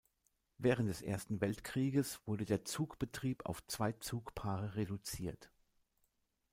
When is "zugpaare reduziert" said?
3.91-5.51